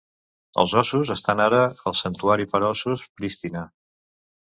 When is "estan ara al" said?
1.17-1.99